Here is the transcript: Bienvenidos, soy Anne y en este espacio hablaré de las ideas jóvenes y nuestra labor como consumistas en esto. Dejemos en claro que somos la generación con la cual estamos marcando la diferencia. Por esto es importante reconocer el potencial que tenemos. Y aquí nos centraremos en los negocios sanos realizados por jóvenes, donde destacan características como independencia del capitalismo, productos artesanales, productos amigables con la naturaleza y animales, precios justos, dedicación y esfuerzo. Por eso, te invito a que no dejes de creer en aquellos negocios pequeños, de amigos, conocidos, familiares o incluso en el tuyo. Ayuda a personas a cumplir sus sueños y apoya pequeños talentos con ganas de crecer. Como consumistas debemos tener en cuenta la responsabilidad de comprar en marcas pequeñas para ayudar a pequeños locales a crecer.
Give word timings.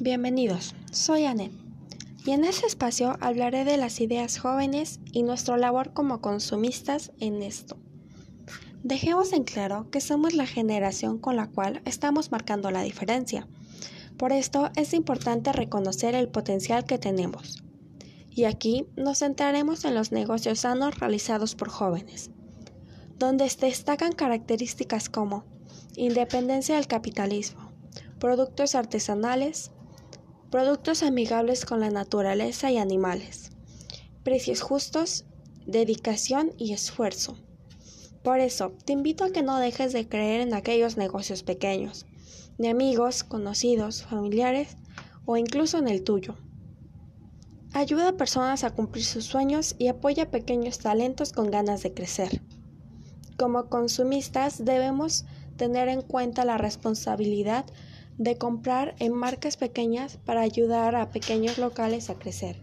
Bienvenidos, 0.00 0.74
soy 0.90 1.24
Anne 1.24 1.52
y 2.26 2.32
en 2.32 2.44
este 2.44 2.66
espacio 2.66 3.16
hablaré 3.20 3.64
de 3.64 3.76
las 3.76 4.00
ideas 4.00 4.38
jóvenes 4.38 4.98
y 5.12 5.22
nuestra 5.22 5.56
labor 5.56 5.92
como 5.92 6.20
consumistas 6.20 7.12
en 7.20 7.42
esto. 7.44 7.76
Dejemos 8.82 9.32
en 9.32 9.44
claro 9.44 9.88
que 9.92 10.00
somos 10.00 10.34
la 10.34 10.46
generación 10.46 11.18
con 11.18 11.36
la 11.36 11.46
cual 11.46 11.80
estamos 11.84 12.32
marcando 12.32 12.72
la 12.72 12.82
diferencia. 12.82 13.46
Por 14.16 14.32
esto 14.32 14.70
es 14.74 14.94
importante 14.94 15.52
reconocer 15.52 16.16
el 16.16 16.28
potencial 16.28 16.84
que 16.84 16.98
tenemos. 16.98 17.62
Y 18.30 18.44
aquí 18.44 18.88
nos 18.96 19.20
centraremos 19.20 19.84
en 19.84 19.94
los 19.94 20.10
negocios 20.10 20.58
sanos 20.58 20.98
realizados 20.98 21.54
por 21.54 21.68
jóvenes, 21.68 22.32
donde 23.16 23.44
destacan 23.44 24.12
características 24.12 25.08
como 25.08 25.44
independencia 25.94 26.74
del 26.74 26.88
capitalismo, 26.88 27.70
productos 28.18 28.74
artesanales, 28.74 29.70
productos 30.54 31.02
amigables 31.02 31.64
con 31.64 31.80
la 31.80 31.90
naturaleza 31.90 32.70
y 32.70 32.78
animales, 32.78 33.50
precios 34.22 34.60
justos, 34.60 35.24
dedicación 35.66 36.52
y 36.58 36.72
esfuerzo. 36.72 37.36
Por 38.22 38.38
eso, 38.38 38.70
te 38.84 38.92
invito 38.92 39.24
a 39.24 39.32
que 39.32 39.42
no 39.42 39.58
dejes 39.58 39.92
de 39.92 40.08
creer 40.08 40.42
en 40.42 40.54
aquellos 40.54 40.96
negocios 40.96 41.42
pequeños, 41.42 42.06
de 42.56 42.68
amigos, 42.68 43.24
conocidos, 43.24 44.04
familiares 44.04 44.76
o 45.26 45.36
incluso 45.36 45.78
en 45.78 45.88
el 45.88 46.04
tuyo. 46.04 46.36
Ayuda 47.72 48.10
a 48.10 48.16
personas 48.16 48.62
a 48.62 48.70
cumplir 48.70 49.04
sus 49.04 49.24
sueños 49.24 49.74
y 49.76 49.88
apoya 49.88 50.30
pequeños 50.30 50.78
talentos 50.78 51.32
con 51.32 51.50
ganas 51.50 51.82
de 51.82 51.94
crecer. 51.94 52.42
Como 53.36 53.68
consumistas 53.68 54.64
debemos 54.64 55.24
tener 55.56 55.88
en 55.88 56.02
cuenta 56.02 56.44
la 56.44 56.58
responsabilidad 56.58 57.66
de 58.18 58.38
comprar 58.38 58.94
en 58.98 59.12
marcas 59.12 59.56
pequeñas 59.56 60.18
para 60.24 60.42
ayudar 60.42 60.94
a 60.94 61.10
pequeños 61.10 61.58
locales 61.58 62.10
a 62.10 62.14
crecer. 62.14 62.56